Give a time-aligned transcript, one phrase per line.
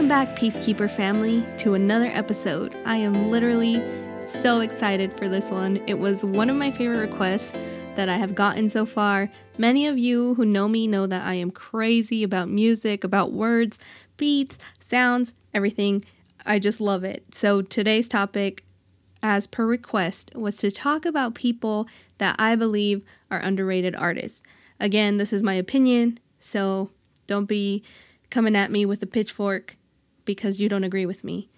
[0.00, 2.74] Welcome back, Peacekeeper family, to another episode.
[2.86, 3.82] I am literally
[4.22, 5.76] so excited for this one.
[5.86, 7.52] It was one of my favorite requests
[7.96, 9.30] that I have gotten so far.
[9.58, 13.78] Many of you who know me know that I am crazy about music, about words,
[14.16, 16.02] beats, sounds, everything.
[16.46, 17.34] I just love it.
[17.34, 18.64] So today's topic,
[19.22, 21.86] as per request, was to talk about people
[22.16, 24.42] that I believe are underrated artists.
[24.80, 26.88] Again, this is my opinion, so
[27.26, 27.82] don't be
[28.30, 29.76] coming at me with a pitchfork
[30.24, 31.48] because you don't agree with me.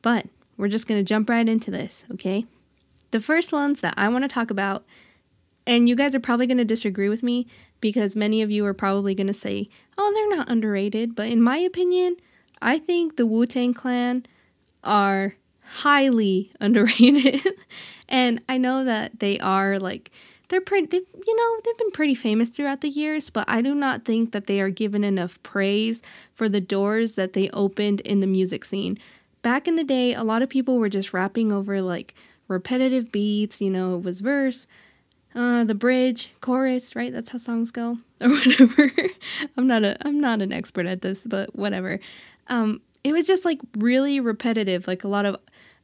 [0.00, 0.26] But
[0.56, 2.46] we're just going to jump right into this, okay?
[3.10, 4.84] The first ones that I want to talk about,
[5.66, 7.46] and you guys are probably going to disagree with me
[7.80, 9.68] because many of you are probably going to say,
[9.98, 11.14] oh, they're not underrated.
[11.14, 12.16] But in my opinion,
[12.60, 14.24] I think the Wu Tang Clan
[14.82, 17.46] are highly underrated.
[18.08, 20.10] and I know that they are like
[20.52, 24.04] they're pretty you know they've been pretty famous throughout the years but i do not
[24.04, 26.02] think that they are given enough praise
[26.34, 28.98] for the doors that they opened in the music scene.
[29.40, 32.14] Back in the day a lot of people were just rapping over like
[32.48, 34.66] repetitive beats you know it was verse
[35.34, 37.12] uh, the bridge chorus right?
[37.12, 38.92] That's how songs go or whatever.
[39.56, 41.98] I'm not a i'm not an expert at this but whatever.
[42.48, 45.38] Um, it was just like really repetitive like a lot of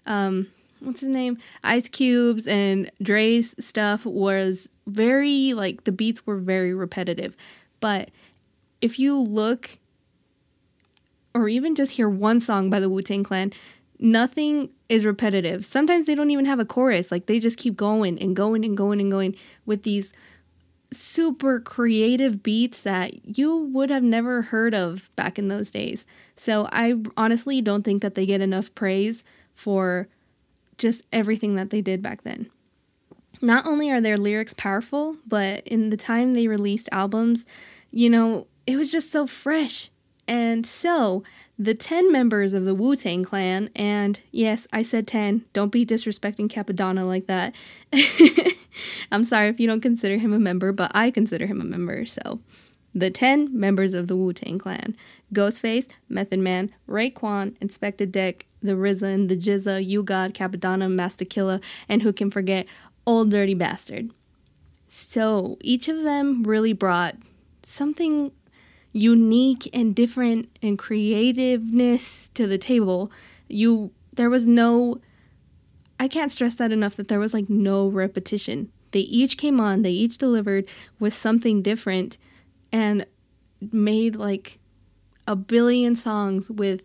[0.05, 0.49] um,
[0.81, 1.39] what's his name?
[1.65, 7.37] Ice Cube's and dre's stuff was very like the beats were very repetitive.
[7.81, 8.11] But
[8.81, 9.79] if you look
[11.35, 13.53] or even just hear one song by the wu-tang clan
[13.99, 15.65] nothing is repetitive.
[15.65, 17.11] Sometimes they don't even have a chorus.
[17.11, 19.35] Like they just keep going and going and going and going
[19.67, 20.13] with these
[20.91, 26.07] super creative beats that you would have never heard of back in those days.
[26.37, 29.23] So i honestly don't think that they get enough praise
[29.53, 30.09] for
[30.79, 32.51] just everything that they did back then.
[33.41, 37.45] Not only are their lyrics powerful, but in the time they released albums,
[37.91, 39.91] you know, it was just so fresh.
[40.27, 41.23] And so,
[41.59, 45.87] the 10 members of the Wu Tang Clan, and yes, I said 10, don't be
[45.87, 47.55] disrespecting Cappadonna like that.
[49.13, 52.05] I'm sorry if you don't consider him a member, but I consider him a member,
[52.05, 52.41] so.
[52.99, 54.97] The 10 members of the Wu Tang Clan
[55.33, 62.03] Ghostface, Method Man, Raekwon, Inspectah Deck, the RZA, the GZA, U-God, Cappadonna, Masta Killa, and
[62.03, 62.67] who can forget
[63.07, 64.11] Ol' Dirty Bastard.
[64.89, 67.15] So each of them really brought
[67.63, 68.33] something
[68.93, 73.13] unique and different and creativeness to the table.
[73.47, 75.01] You there was no
[76.01, 78.73] I can't stress that enough that there was like no repetition.
[78.91, 80.67] They each came on, they each delivered
[80.99, 82.19] with something different
[82.73, 83.07] and
[83.73, 84.59] made like
[85.27, 86.83] a billion songs with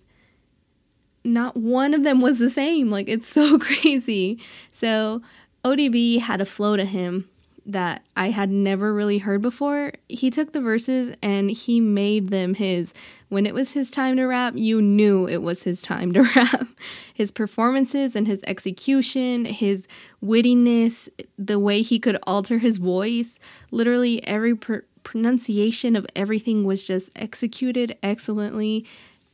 [1.23, 2.89] not one of them was the same.
[2.89, 4.39] Like it's so crazy.
[4.71, 5.21] So
[5.63, 7.29] ODB had a flow to him
[7.65, 9.93] that I had never really heard before.
[10.09, 12.93] He took the verses and he made them his.
[13.29, 16.67] When it was his time to rap, you knew it was his time to rap.
[17.13, 19.87] His performances and his execution, his
[20.21, 21.07] wittiness,
[21.37, 23.39] the way he could alter his voice,
[23.71, 28.85] literally every per- pronunciation of everything was just executed excellently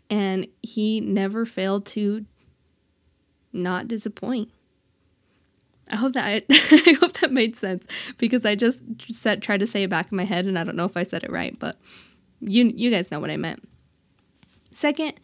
[0.10, 2.26] and he never failed to
[3.54, 4.52] not disappoint.
[5.92, 6.42] I hope that I,
[6.90, 7.86] I hope that made sense
[8.18, 10.76] because I just said tried to say it back in my head and I don't
[10.76, 11.78] know if I said it right, but
[12.42, 13.68] you you guys know what I meant.
[14.72, 15.20] Second,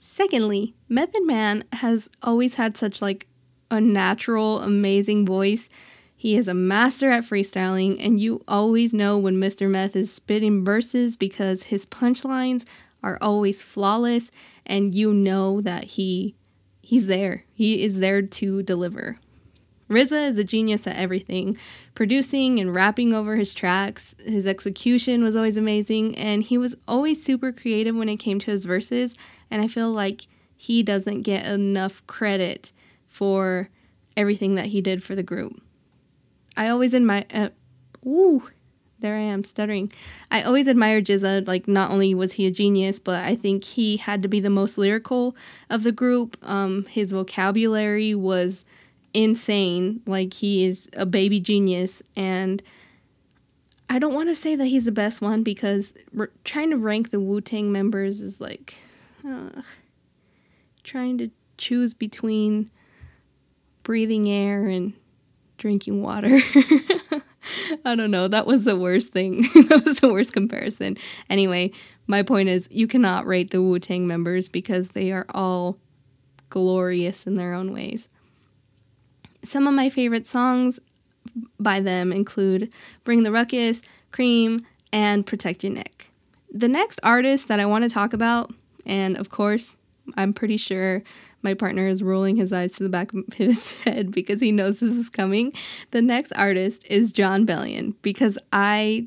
[0.00, 3.26] secondly, Method Man has always had such like
[3.70, 5.68] a natural, amazing voice.
[6.20, 9.70] He is a master at freestyling, and you always know when Mr.
[9.70, 12.66] Meth is spitting verses because his punchlines
[13.02, 14.30] are always flawless
[14.66, 16.34] and you know that he
[16.82, 17.44] he's there.
[17.54, 19.18] He is there to deliver.
[19.88, 21.56] RZA is a genius at everything,
[21.94, 24.14] producing and rapping over his tracks.
[24.22, 28.50] His execution was always amazing, and he was always super creative when it came to
[28.50, 29.14] his verses.
[29.50, 32.72] And I feel like he doesn't get enough credit
[33.08, 33.70] for
[34.18, 35.62] everything that he did for the group.
[36.56, 37.24] I always admire.
[37.32, 37.48] Uh,
[38.06, 38.48] ooh,
[39.00, 39.92] there I am stuttering.
[40.30, 41.46] I always admired GZA.
[41.46, 44.50] Like, not only was he a genius, but I think he had to be the
[44.50, 45.36] most lyrical
[45.68, 46.36] of the group.
[46.42, 48.64] Um, his vocabulary was
[49.14, 50.02] insane.
[50.06, 52.02] Like, he is a baby genius.
[52.14, 52.62] And
[53.88, 57.10] I don't want to say that he's the best one because r- trying to rank
[57.10, 58.78] the Wu Tang members is like
[59.26, 59.62] uh,
[60.84, 62.70] trying to choose between
[63.82, 64.92] breathing air and
[65.60, 66.40] drinking water.
[67.84, 68.26] I don't know.
[68.26, 69.42] That was the worst thing.
[69.68, 70.96] that was the worst comparison.
[71.28, 71.70] Anyway,
[72.08, 75.78] my point is you cannot rate the Wu Tang members because they are all
[76.48, 78.08] glorious in their own ways.
[79.42, 80.80] Some of my favorite songs
[81.60, 82.72] by them include
[83.04, 86.10] Bring the Ruckus, Cream, and Protect Your Neck.
[86.52, 88.52] The next artist that I want to talk about,
[88.84, 89.76] and of course,
[90.16, 91.02] I'm pretty sure
[91.42, 94.80] my partner is rolling his eyes to the back of his head because he knows
[94.80, 95.52] this is coming.
[95.90, 99.06] The next artist is Jon Bellion because I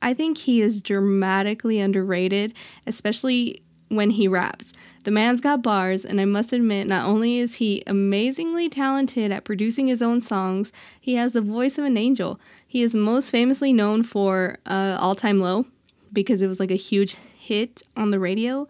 [0.00, 2.54] I think he is dramatically underrated,
[2.86, 4.72] especially when he raps.
[5.04, 9.44] The man's got bars, and I must admit, not only is he amazingly talented at
[9.44, 12.38] producing his own songs, he has the voice of an angel.
[12.66, 15.66] He is most famously known for uh, All Time Low
[16.12, 18.68] because it was like a huge hit on the radio.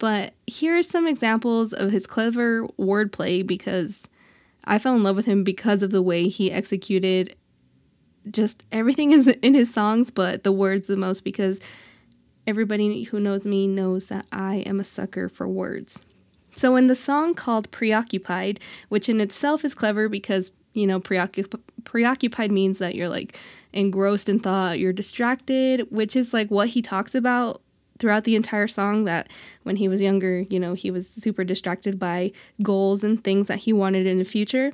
[0.00, 4.08] But here are some examples of his clever wordplay because
[4.64, 7.36] I fell in love with him because of the way he executed
[8.30, 11.60] just everything is in his songs, but the words the most because
[12.46, 16.00] everybody who knows me knows that I am a sucker for words.
[16.56, 18.58] So, in the song called Preoccupied,
[18.88, 23.38] which in itself is clever because, you know, preoccup- preoccupied means that you're like
[23.74, 27.60] engrossed in thought, you're distracted, which is like what he talks about
[28.00, 29.28] throughout the entire song that
[29.62, 32.32] when he was younger, you know, he was super distracted by
[32.62, 34.72] goals and things that he wanted in the future.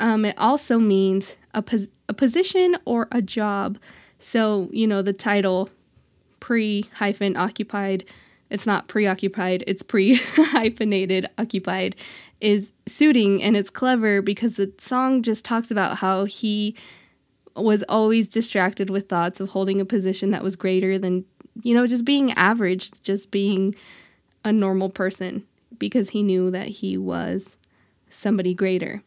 [0.00, 3.78] Um, it also means a, pos- a position or a job.
[4.18, 5.70] So, you know, the title
[6.40, 8.04] pre hyphen occupied,
[8.50, 11.96] it's not preoccupied, it's pre hyphenated occupied,
[12.40, 16.76] is suiting and it's clever because the song just talks about how he
[17.56, 21.24] was always distracted with thoughts of holding a position that was greater than,
[21.62, 23.74] you know, just being average, just being
[24.44, 25.44] a normal person
[25.78, 27.56] because he knew that he was
[28.10, 29.02] somebody greater.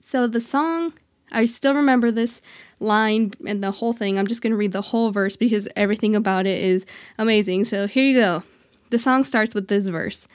[0.00, 0.92] So the song
[1.32, 2.40] I still remember this
[2.78, 4.18] line and the whole thing.
[4.18, 6.86] I'm just going to read the whole verse because everything about it is
[7.18, 7.64] amazing.
[7.64, 8.42] So here you go.
[8.90, 10.28] The song starts with this verse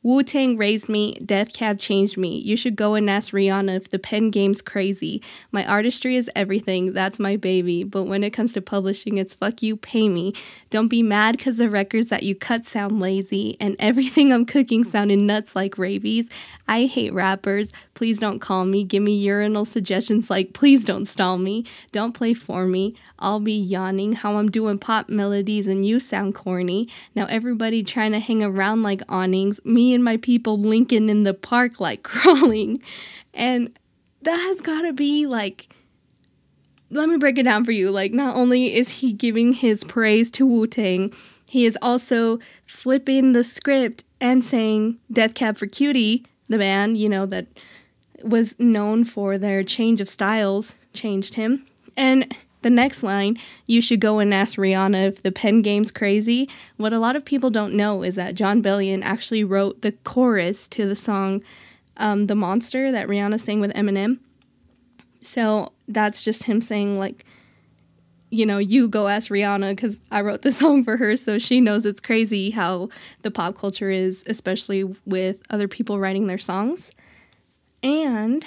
[0.00, 2.38] Wu Tang raised me, Death Cab changed me.
[2.38, 5.20] You should go and ask Rihanna if the pen game's crazy.
[5.50, 7.82] My artistry is everything, that's my baby.
[7.82, 10.34] But when it comes to publishing, it's fuck you, pay me.
[10.70, 14.84] Don't be mad because the records that you cut sound lazy, and everything I'm cooking
[14.84, 16.30] sounded nuts like rabies.
[16.68, 17.72] I hate rappers.
[17.94, 18.84] Please don't call me.
[18.84, 21.64] Give me urinal suggestions like, please don't stall me.
[21.90, 22.94] Don't play for me.
[23.18, 26.88] I'll be yawning how I'm doing pop melodies and you sound corny.
[27.16, 29.60] Now everybody trying to hang around like awnings.
[29.64, 32.82] Me and my people linking in the park like crawling.
[33.34, 33.78] And
[34.22, 35.68] that has got to be like
[36.90, 37.90] let me break it down for you.
[37.90, 41.12] Like, not only is he giving his praise to Wu Tang,
[41.50, 47.08] he is also flipping the script and saying Death Cab for Cutie the band, you
[47.08, 47.46] know, that
[48.22, 51.66] was known for their change of styles, changed him.
[51.96, 56.48] And the next line, you should go and ask Rihanna if the pen game's crazy.
[56.76, 60.66] What a lot of people don't know is that Jon Bellion actually wrote the chorus
[60.68, 61.42] to the song
[61.96, 64.18] um, The Monster that Rihanna sang with Eminem.
[65.22, 67.24] So that's just him saying, like,
[68.30, 71.60] you know, you go ask Rihanna because I wrote the song for her, so she
[71.60, 72.88] knows it's crazy how
[73.22, 76.90] the pop culture is, especially with other people writing their songs.
[77.82, 78.44] And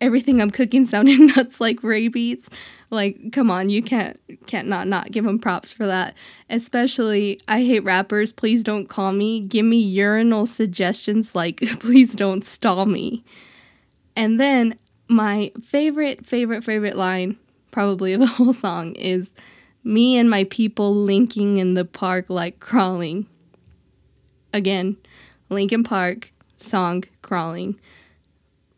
[0.00, 2.48] everything I'm cooking sounded nuts like rabies.
[2.90, 6.14] Like, come on, you can't can't not not give him props for that.
[6.48, 8.32] Especially, I hate rappers.
[8.32, 9.40] Please don't call me.
[9.40, 13.24] Give me urinal suggestions like, please don't stall me.
[14.16, 14.76] And then
[15.08, 17.36] my favorite, favorite, favorite line
[17.70, 19.34] probably of the whole song is
[19.84, 23.26] me and my people linking in the park like crawling.
[24.52, 24.96] Again,
[25.48, 27.78] Linkin Park song crawling.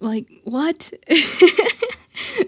[0.03, 0.93] Like, what?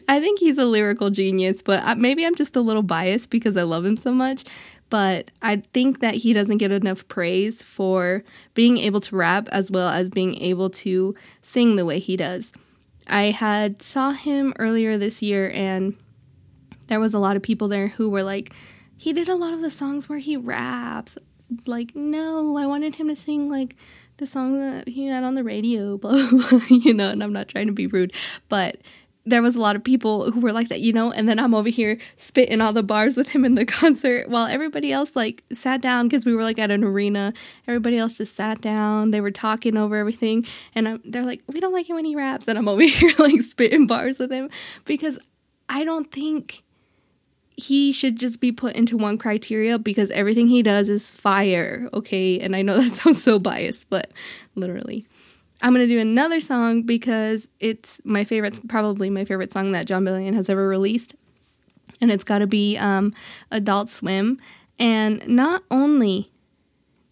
[0.09, 3.63] I think he's a lyrical genius, but maybe I'm just a little biased because I
[3.63, 4.45] love him so much.
[4.91, 8.23] But I think that he doesn't get enough praise for
[8.55, 12.53] being able to rap as well as being able to sing the way he does.
[13.07, 15.97] I had saw him earlier this year and
[16.89, 18.53] there was a lot of people there who were like,
[18.97, 21.17] he did a lot of the songs where he raps.
[21.67, 23.77] Like, no, I wanted him to sing like
[24.16, 27.49] the song that he had on the radio, blah, blah, you know, and I'm not
[27.49, 28.12] trying to be rude,
[28.49, 28.78] but
[29.26, 31.54] there was a lot of people who were like that, you know, and then I'm
[31.54, 35.42] over here spitting all the bars with him in the concert while everybody else like
[35.52, 37.33] sat down because we were like at an arena.
[37.66, 39.12] Everybody else just sat down.
[39.12, 40.44] They were talking over everything,
[40.75, 43.12] and I'm, they're like, "We don't like it when he raps," and I'm over here
[43.18, 44.50] like spitting bars with him
[44.85, 45.18] because
[45.68, 46.63] I don't think
[47.57, 52.41] he should just be put into one criteria because everything he does is fire, okay?
[52.41, 54.11] And I know that sounds so biased, but
[54.55, 55.07] literally.
[55.63, 60.05] I'm gonna do another song because it's my favorite, probably my favorite song that Jon
[60.05, 61.15] Bellion has ever released.
[62.01, 63.15] And it's gotta be um,
[63.51, 64.39] Adult Swim.
[64.79, 66.31] And not only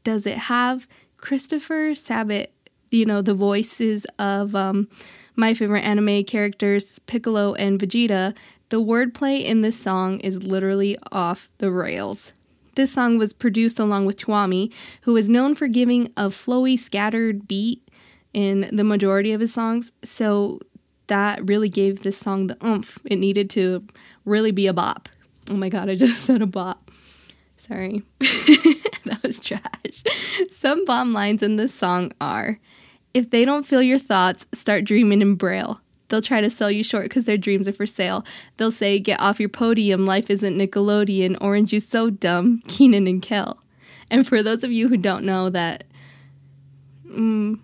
[0.05, 2.51] does it have Christopher Sabat,
[2.91, 4.89] you know, the voices of um,
[5.37, 8.37] my favorite anime characters, Piccolo and Vegeta,
[8.73, 12.33] the wordplay in this song is literally off the rails.
[12.75, 17.47] This song was produced along with Tuamie, who is known for giving a flowy, scattered
[17.47, 17.87] beat
[18.33, 19.93] in the majority of his songs.
[20.03, 20.59] So
[21.09, 23.85] that really gave this song the oomph it needed to
[24.25, 25.11] really be a bop.
[25.51, 26.91] Oh my god, I just said a bop.
[27.59, 28.03] Sorry.
[28.21, 30.03] that was trash.
[30.51, 32.59] Some bomb lines in this song are
[33.13, 35.83] If they don't feel your thoughts, start dreaming in braille.
[36.13, 38.23] They'll try to sell you short because their dreams are for sale.
[38.59, 43.23] They'll say, Get off your podium, life isn't Nickelodeon, Orange, you so dumb, Kenan and
[43.23, 43.59] Kel.
[44.11, 45.85] And for those of you who don't know that,
[47.09, 47.59] mm,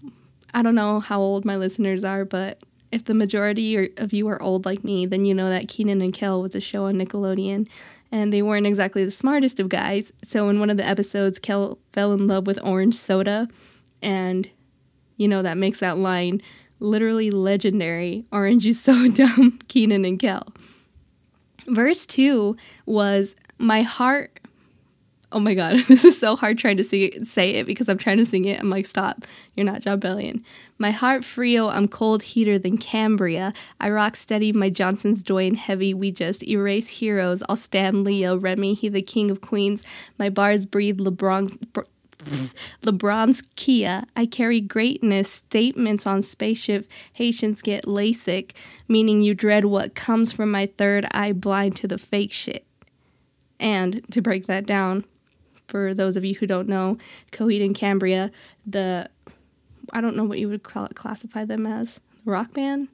[0.55, 2.59] I don't know how old my listeners are, but
[2.91, 6.15] if the majority of you are old like me, then you know that Kenan and
[6.15, 7.69] Kel was a show on Nickelodeon,
[8.11, 10.11] and they weren't exactly the smartest of guys.
[10.25, 13.47] So in one of the episodes, Kel fell in love with orange soda,
[14.01, 14.49] and
[15.19, 16.41] you know that makes that line
[16.81, 18.25] literally legendary.
[18.33, 20.47] Orange is so dumb, Kenan and Kel.
[21.67, 22.57] Verse 2
[22.87, 24.41] was My heart.
[25.31, 28.25] Oh my god, this is so hard trying to say it because I'm trying to
[28.25, 28.59] sing it.
[28.59, 30.43] I'm like, stop, you're not Jon Bellion.
[30.79, 33.53] My heart frio, I'm cold heater than Cambria.
[33.79, 35.93] I rock steady, my Johnson's Dwayne heavy.
[35.93, 37.43] We just erase heroes.
[37.47, 39.85] I'll stand Leo, Remy, he the king of queens.
[40.19, 41.85] My bars breathe LeBron.
[42.83, 44.05] LeBron's Kia.
[44.17, 45.31] I carry greatness.
[45.31, 46.89] Statements on spaceship.
[47.13, 48.53] Haitians get LASIK,
[48.89, 52.65] meaning you dread what comes from my third eye, blind to the fake shit.
[53.61, 55.05] And to break that down,
[55.67, 56.97] for those of you who don't know,
[57.33, 58.31] Coheed and Cambria,
[58.67, 59.09] the
[59.93, 62.89] I don't know what you would classify them as rock band.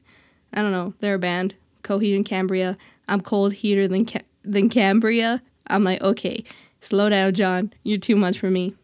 [0.52, 0.94] I don't know.
[1.00, 1.56] They're a band.
[1.82, 2.76] Coheed and Cambria.
[3.08, 5.42] I'm cold heater than Ca- than Cambria.
[5.66, 6.44] I'm like, okay,
[6.80, 7.72] slow down, John.
[7.82, 8.74] You're too much for me.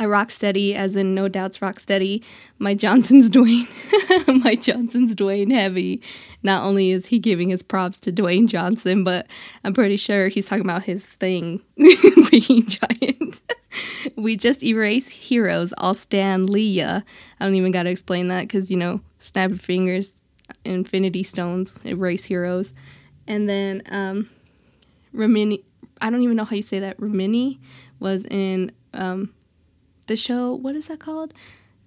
[0.00, 2.24] I rock steady, as in No Doubt's rock steady.
[2.58, 3.68] My Johnson's Dwayne,
[4.42, 6.00] my Johnson's Dwayne heavy.
[6.42, 9.26] Not only is he giving his props to Dwayne Johnson, but
[9.62, 13.40] I'm pretty sure he's talking about his thing being giant.
[14.16, 15.74] we just erase heroes.
[15.76, 17.04] I'll stand Leah.
[17.38, 20.14] I don't even got to explain that because you know, snap your fingers,
[20.64, 22.72] Infinity Stones, erase heroes,
[23.26, 24.30] and then um,
[25.14, 25.62] Remini.
[26.00, 26.96] I don't even know how you say that.
[26.96, 27.58] Remini
[27.98, 29.34] was in um,
[30.10, 30.54] the show.
[30.54, 31.32] What is that called?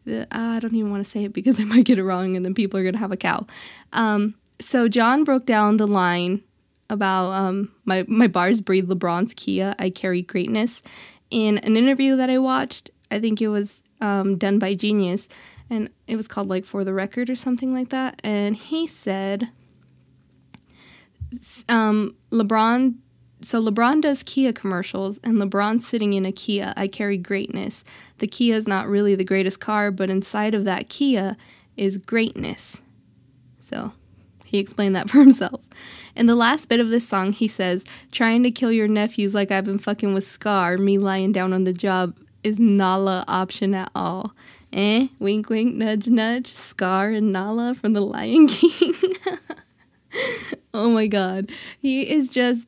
[0.05, 2.43] The, I don't even want to say it because I might get it wrong and
[2.43, 3.45] then people are going to have a cow.
[3.91, 6.41] Um, so John broke down the line
[6.89, 10.81] about um, my, my bars breathe LeBron's Kia, I carry greatness
[11.29, 12.89] in an interview that I watched.
[13.11, 15.27] I think it was um, done by Genius
[15.69, 18.21] and it was called like For the Record or something like that.
[18.23, 19.49] And he said,
[21.67, 22.95] um, LeBron
[23.43, 26.73] so LeBron does Kia commercials, and LeBron's sitting in a Kia.
[26.77, 27.83] I carry greatness.
[28.19, 31.35] The Kia is not really the greatest car, but inside of that Kia
[31.75, 32.81] is greatness.
[33.59, 33.91] So
[34.45, 35.61] he explained that for himself.
[36.15, 39.51] In the last bit of this song, he says, Trying to kill your nephews like
[39.51, 43.89] I've been fucking with Scar, me lying down on the job, is Nala option at
[43.95, 44.33] all.
[44.71, 45.07] Eh?
[45.19, 46.47] Wink, wink, nudge, nudge.
[46.47, 48.95] Scar and Nala from The Lion King.
[50.73, 51.51] oh my god.
[51.79, 52.67] He is just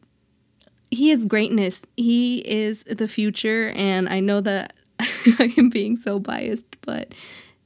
[0.92, 1.82] he is greatness.
[1.98, 7.13] He is the future, and I know that I am being so biased, but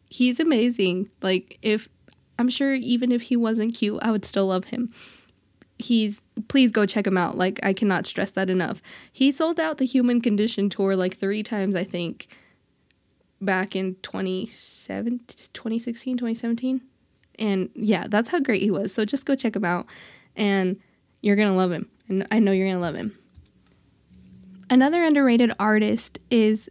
[0.09, 1.09] he's amazing.
[1.21, 1.89] Like if
[2.37, 4.93] I'm sure even if he wasn't cute, I would still love him.
[5.77, 7.37] He's please go check him out.
[7.37, 8.81] Like I cannot stress that enough.
[9.11, 12.27] He sold out the Human Condition tour like 3 times, I think,
[13.41, 16.81] back in 2016, 2017.
[17.37, 18.93] And yeah, that's how great he was.
[18.93, 19.85] So just go check him out
[20.35, 20.77] and
[21.21, 23.17] you're going to love him and I know you're to love him.
[24.69, 26.69] Another underrated artist is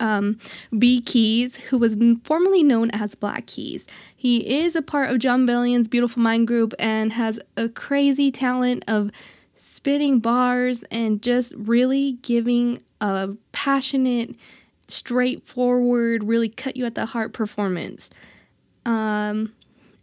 [0.00, 0.38] um,
[0.76, 3.86] B Keys, who was formerly known as Black Keys.
[4.14, 8.84] He is a part of Jon Bellion's Beautiful Mind group and has a crazy talent
[8.88, 9.10] of
[9.54, 14.34] spitting bars and just really giving a passionate,
[14.88, 18.10] straightforward, really cut you at the heart performance.
[18.84, 19.52] Um,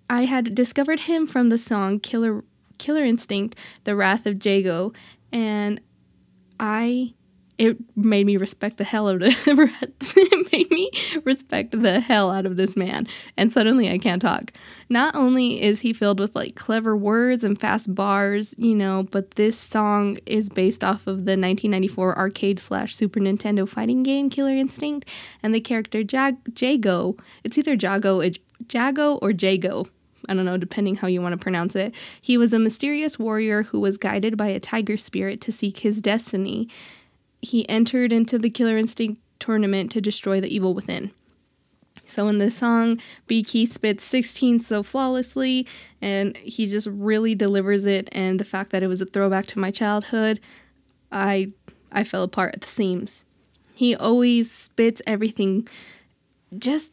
[0.09, 2.43] I had discovered him from the song Killer
[2.79, 4.93] Killer Instinct, The Wrath of Jago,
[5.31, 5.79] and
[6.59, 7.13] I
[7.59, 10.89] it made me respect the hell out of it made me
[11.25, 13.05] respect the hell out of this man
[13.35, 14.51] and suddenly i can't talk.
[14.91, 19.31] Not only is he filled with like clever words and fast bars you know but
[19.31, 24.55] this song is based off of the 1994 arcade slash super nintendo fighting game killer
[24.55, 25.07] instinct
[25.43, 28.21] and the character Jag- jago it's either jago
[28.71, 29.85] jago or jago
[30.29, 31.93] I don't know, depending how you want to pronounce it.
[32.21, 35.99] He was a mysterious warrior who was guided by a tiger spirit to seek his
[35.99, 36.69] destiny.
[37.41, 41.11] He entered into the Killer Instinct tournament to destroy the evil within.
[42.05, 45.67] So in this song, B Key spits 16 so flawlessly,
[46.01, 48.09] and he just really delivers it.
[48.11, 50.39] And the fact that it was a throwback to my childhood,
[51.11, 51.51] I
[51.91, 53.23] I fell apart at the seams.
[53.75, 55.67] He always spits everything
[56.57, 56.91] just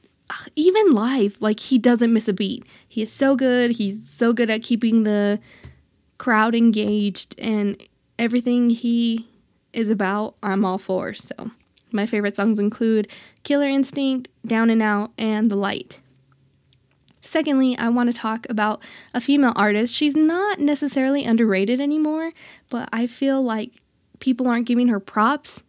[0.55, 2.65] even live, like he doesn't miss a beat.
[2.89, 3.73] He is so good.
[3.73, 5.41] He's so good at keeping the
[6.19, 7.83] crowd engaged and
[8.19, 9.27] everything he
[9.73, 11.13] is about, I'm all for.
[11.13, 11.51] So,
[11.93, 13.09] my favorite songs include
[13.43, 16.01] Killer Instinct, Down and Out, and The Light.
[17.21, 19.95] Secondly, I want to talk about a female artist.
[19.95, 22.33] She's not necessarily underrated anymore,
[22.71, 23.73] but I feel like
[24.21, 25.63] people aren't giving her props,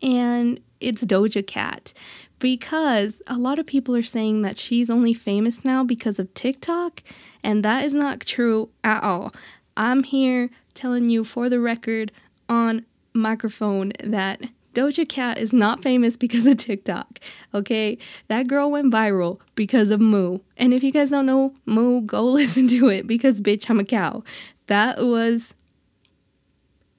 [0.00, 1.92] and it's Doja Cat.
[2.38, 7.02] Because a lot of people are saying that she's only famous now because of TikTok,
[7.42, 9.32] and that is not true at all.
[9.76, 12.12] I'm here telling you for the record
[12.48, 14.42] on microphone that
[14.74, 17.20] Doja Cat is not famous because of TikTok.
[17.54, 17.96] Okay?
[18.28, 20.40] That girl went viral because of Moo.
[20.56, 23.84] And if you guys don't know Moo, go listen to it because bitch, I'm a
[23.84, 24.24] cow.
[24.66, 25.54] That was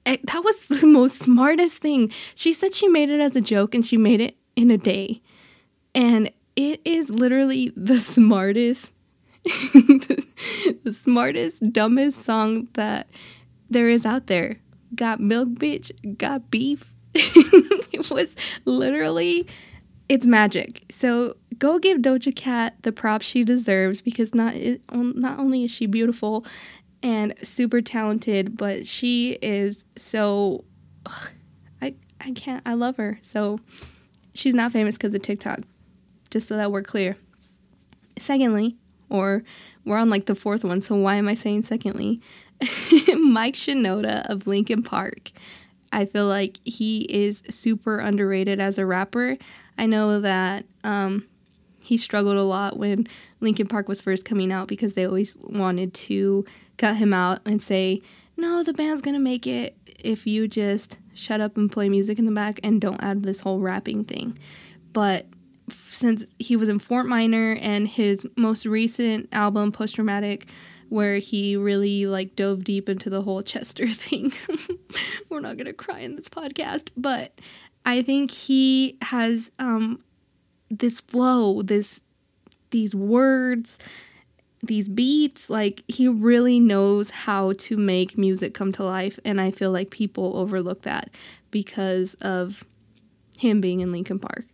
[0.06, 2.10] eh, that was the most smartest thing.
[2.34, 5.20] She said she made it as a joke and she made it in a day.
[5.96, 8.92] And it is literally the smartest
[9.44, 13.08] the smartest dumbest song that
[13.70, 14.58] there is out there
[14.94, 16.92] got milk, bitch, got beef.
[17.14, 19.46] it was literally,
[20.08, 20.84] it's magic.
[20.90, 24.54] So go give Doja Cat the props she deserves because not
[24.92, 26.44] not only is she beautiful
[27.02, 30.64] and super talented, but she is so.
[31.06, 31.30] Ugh,
[31.80, 32.62] I I can't.
[32.66, 33.18] I love her.
[33.22, 33.60] So
[34.34, 35.60] she's not famous because of TikTok.
[36.28, 37.16] Just so that we're clear.
[38.18, 38.76] Secondly,
[39.08, 39.42] or
[39.84, 42.20] we're on like the fourth one, so why am I saying secondly?
[43.18, 45.30] Mike Shinoda of Linkin Park.
[45.92, 49.36] I feel like he is super underrated as a rapper.
[49.78, 51.26] I know that um,
[51.80, 53.06] he struggled a lot when
[53.40, 56.44] Linkin Park was first coming out because they always wanted to
[56.78, 58.02] cut him out and say,
[58.36, 62.24] no, the band's gonna make it if you just shut up and play music in
[62.24, 64.36] the back and don't add this whole rapping thing.
[64.92, 65.26] But
[65.70, 70.46] since he was in Fort Minor and his most recent album, Post Traumatic,
[70.88, 74.32] where he really like dove deep into the whole Chester thing.
[75.28, 77.40] We're not gonna cry in this podcast, but
[77.84, 80.02] I think he has um,
[80.70, 82.00] this flow, this
[82.70, 83.78] these words,
[84.62, 85.50] these beats.
[85.50, 89.90] Like he really knows how to make music come to life, and I feel like
[89.90, 91.10] people overlook that
[91.50, 92.64] because of
[93.36, 94.46] him being in Linkin Park.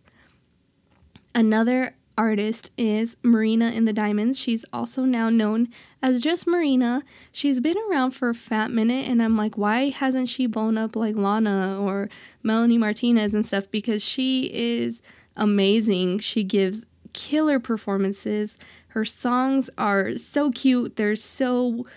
[1.35, 4.37] Another artist is Marina and the Diamonds.
[4.37, 5.69] She's also now known
[6.01, 7.01] as just Marina.
[7.31, 10.95] She's been around for a fat minute, and I'm like, why hasn't she blown up
[10.95, 12.09] like Lana or
[12.43, 13.69] Melanie Martinez and stuff?
[13.71, 15.01] Because she is
[15.35, 16.19] amazing.
[16.19, 18.57] She gives killer performances.
[18.89, 20.97] Her songs are so cute.
[20.97, 21.87] They're so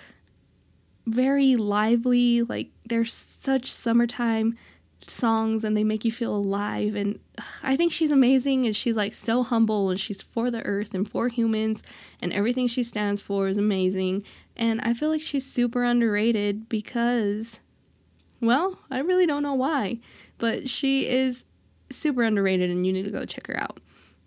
[1.07, 2.41] very lively.
[2.43, 4.57] Like, they're such summertime
[5.11, 7.19] songs and they make you feel alive and
[7.63, 11.09] I think she's amazing and she's like so humble and she's for the earth and
[11.09, 11.83] for humans
[12.21, 14.25] and everything she stands for is amazing
[14.57, 17.61] and I feel like she's super underrated because
[18.41, 19.99] well, I really don't know why,
[20.39, 21.45] but she is
[21.91, 23.81] super underrated and you need to go check her out.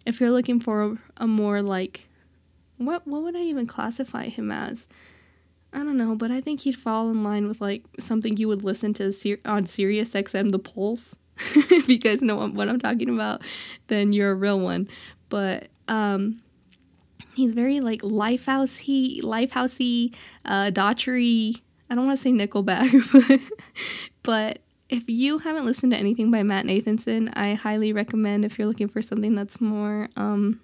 [0.06, 2.08] If you're looking for a more like
[2.78, 4.88] what what would I even classify him as?
[5.72, 8.64] I don't know, but I think he'd fall in line with like something you would
[8.64, 11.16] listen to on Sirius XM The Pulse.
[11.38, 13.42] if you guys know what I'm talking about,
[13.88, 14.90] then you're a real one.
[15.30, 16.42] But um
[17.36, 20.14] he's very like lifehousey, lifehousey,
[20.46, 21.62] uh daughtery.
[21.90, 22.90] I don't want to say Nickelback,
[23.30, 23.40] but
[24.24, 28.68] but if you haven't listened to anything by Matt Nathanson, I highly recommend if you're
[28.68, 30.62] looking for something that's more um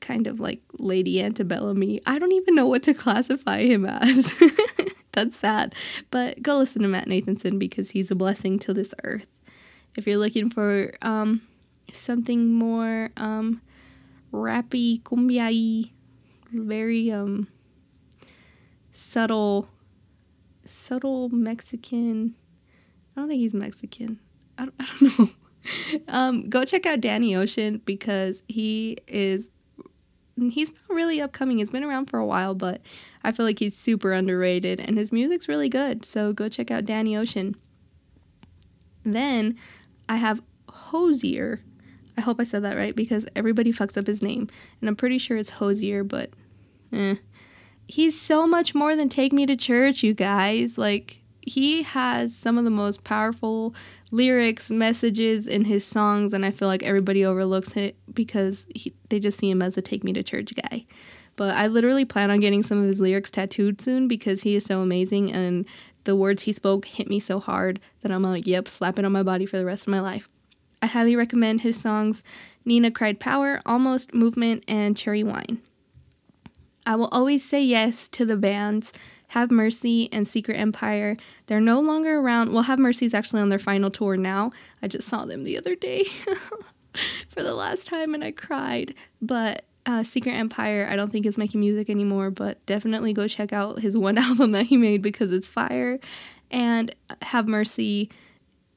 [0.00, 1.82] kind of like Lady Antebellum.
[2.06, 4.34] I don't even know what to classify him as.
[5.12, 5.74] That's sad.
[6.10, 9.42] But go listen to Matt Nathanson because he's a blessing to this earth.
[9.96, 11.42] If you're looking for um,
[11.92, 13.60] something more um,
[14.32, 15.90] rappy, cumbia
[16.52, 17.48] very um,
[18.92, 19.68] subtle,
[20.64, 22.34] subtle Mexican.
[23.16, 24.18] I don't think he's Mexican.
[24.56, 25.28] I don't, I don't know.
[26.08, 29.50] um, go check out Danny Ocean because he is
[30.52, 31.58] he's not really upcoming.
[31.58, 32.80] He's been around for a while, but
[33.22, 36.04] I feel like he's super underrated and his music's really good.
[36.04, 37.56] So go check out Danny Ocean.
[39.04, 39.56] Then
[40.08, 41.60] I have Hozier.
[42.16, 44.48] I hope I said that right because everybody fucks up his name.
[44.80, 46.30] And I'm pretty sure it's Hozier, but
[46.92, 47.16] eh.
[47.86, 50.76] He's so much more than Take Me to Church, you guys.
[50.76, 53.74] Like, he has some of the most powerful
[54.10, 59.18] lyrics, messages in his songs, and I feel like everybody overlooks it because he, they
[59.18, 60.86] just see him as a take me to church guy.
[61.36, 64.64] But I literally plan on getting some of his lyrics tattooed soon because he is
[64.64, 65.66] so amazing and
[66.04, 69.12] the words he spoke hit me so hard that I'm like, yep, slap it on
[69.12, 70.28] my body for the rest of my life.
[70.80, 72.22] I highly recommend his songs
[72.64, 75.60] Nina Cried Power, Almost Movement, and Cherry Wine.
[76.86, 78.92] I will always say yes to the bands
[79.28, 81.16] Have Mercy and Secret Empire.
[81.46, 82.52] They're no longer around.
[82.52, 84.50] Well, Have Mercy is actually on their final tour now.
[84.82, 86.04] I just saw them the other day
[87.28, 88.94] for the last time and I cried.
[89.20, 93.52] But uh, Secret Empire, I don't think is making music anymore, but definitely go check
[93.52, 95.98] out his one album that he made because it's fire.
[96.50, 98.10] And Have Mercy,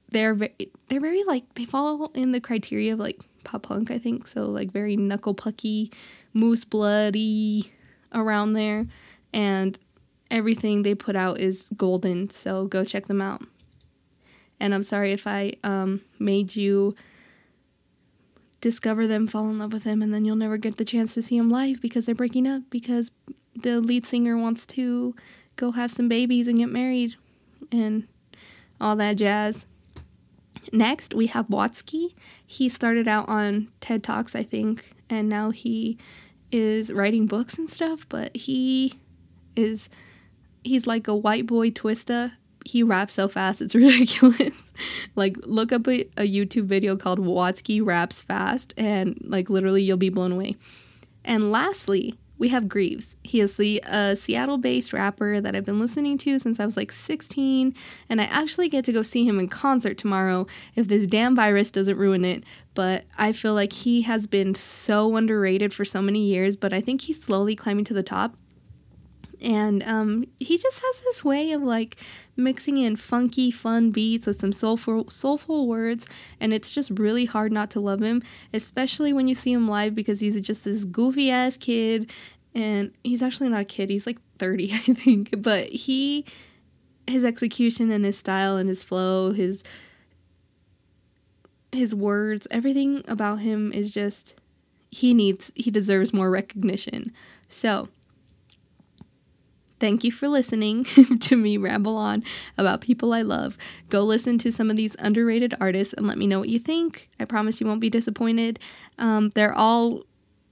[0.09, 0.53] they're very,
[0.87, 4.27] they're very like they fall in the criteria of like pop punk, I think.
[4.27, 5.93] So like very knuckle pucky,
[6.33, 7.71] moose bloody
[8.13, 8.85] around there,
[9.33, 9.77] and
[10.31, 12.29] everything they put out is golden.
[12.29, 13.43] So go check them out.
[14.59, 16.95] And I'm sorry if I um, made you
[18.61, 21.21] discover them, fall in love with them, and then you'll never get the chance to
[21.21, 23.11] see them live because they're breaking up because
[23.55, 25.15] the lead singer wants to
[25.55, 27.15] go have some babies and get married
[27.71, 28.07] and
[28.79, 29.65] all that jazz.
[30.71, 32.13] Next, we have Watsky.
[32.45, 35.97] He started out on TED Talks, I think, and now he
[36.51, 38.93] is writing books and stuff, but he
[39.55, 39.89] is
[40.63, 42.31] he's like a white boy twista
[42.65, 44.53] he raps so fast it's ridiculous.
[45.15, 49.97] Like look up a, a, youtube video called watsky raps fast and like literally you'll
[49.97, 50.55] be blown away.
[51.23, 53.15] And lastly we have Grieves.
[53.21, 56.75] He is the uh, seattle based rapper that i've been listening to since i was
[56.75, 57.75] like 16
[58.09, 61.69] and i actually get to go see him in concert tomorrow if this damn virus
[61.69, 62.43] doesn't ruin it
[62.73, 66.81] but i feel like he has been so underrated for so many years but i
[66.81, 68.35] think he's slowly climbing to the top
[69.41, 71.97] and um, he just has this way of like
[72.35, 76.07] mixing in funky, fun beats with some soulful, soulful words,
[76.39, 78.21] and it's just really hard not to love him,
[78.53, 82.09] especially when you see him live because he's just this goofy ass kid,
[82.53, 86.25] and he's actually not a kid; he's like thirty, I think, but he,
[87.07, 89.63] his execution and his style and his flow, his
[91.71, 94.39] his words, everything about him is just
[94.89, 97.11] he needs he deserves more recognition.
[97.47, 97.89] So,
[99.81, 100.83] Thank you for listening
[101.21, 102.23] to me ramble on
[102.55, 103.57] about people I love.
[103.89, 107.09] Go listen to some of these underrated artists and let me know what you think.
[107.19, 108.59] I promise you won't be disappointed.
[108.99, 110.03] Um, they're all,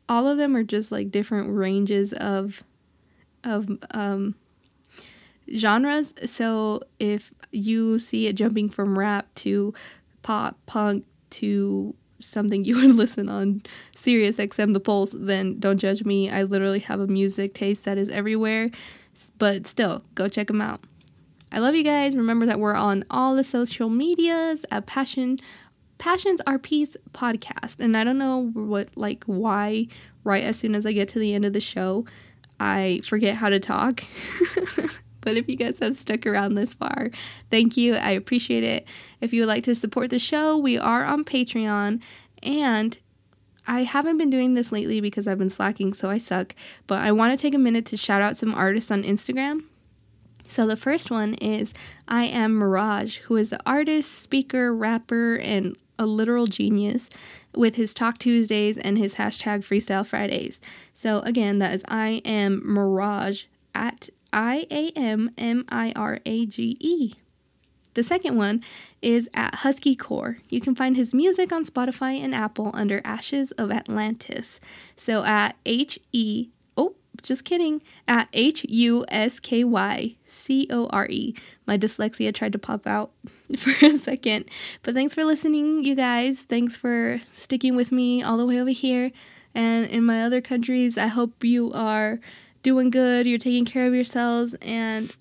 [0.10, 2.64] all of them are just like different ranges of,
[3.44, 4.34] of um,
[5.56, 6.16] genres.
[6.26, 9.76] So if you see it jumping from rap to
[10.24, 13.62] pop, punk to something you would listen on
[13.96, 16.32] Sirius XM The Pulse, then don't judge me.
[16.32, 18.72] I literally have a music taste that is everywhere.
[19.38, 20.82] But still, go check them out.
[21.52, 22.16] I love you guys.
[22.16, 25.40] Remember that we're on all the social medias at Passion
[25.98, 27.80] Passions Are Peace podcast.
[27.80, 29.88] And I don't know what like why
[30.24, 32.06] right as soon as I get to the end of the show,
[32.60, 34.04] I forget how to talk.
[35.22, 37.10] but if you guys have stuck around this far,
[37.50, 37.96] thank you.
[37.96, 38.88] I appreciate it.
[39.22, 42.02] If you would like to support the show, we are on Patreon
[42.44, 42.98] and
[43.70, 46.56] I haven't been doing this lately because I've been slacking, so I suck.
[46.88, 49.64] But I want to take a minute to shout out some artists on Instagram.
[50.48, 51.72] So the first one is
[52.08, 57.12] I Am Mirage, who is an artist, speaker, rapper, and a literal genius
[57.54, 60.62] with his Talk Tuesdays and his hashtag Freestyle Fridays.
[60.92, 63.44] So again, that is I Am Mirage
[63.76, 67.14] at I A M M I R A G E.
[68.00, 68.64] The second one
[69.02, 70.38] is at Husky Core.
[70.48, 74.62] You can find his music on Spotify and Apple under Ashes of Atlantis.
[74.96, 80.88] So at H E, oh, just kidding, at H U S K Y C O
[80.88, 81.36] R E.
[81.68, 83.12] My dyslexia tried to pop out
[83.58, 84.46] for a second.
[84.82, 86.44] But thanks for listening, you guys.
[86.44, 89.12] Thanks for sticking with me all the way over here.
[89.54, 92.22] And in my other countries, I hope you are
[92.64, 95.14] doing good, you're taking care of yourselves, and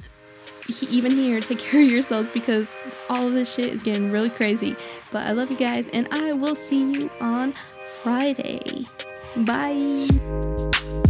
[0.90, 2.70] even here, take care of yourselves because
[3.08, 4.76] all of this shit is getting really crazy.
[5.12, 7.54] But I love you guys, and I will see you on
[8.02, 8.84] Friday.
[9.36, 11.07] Bye.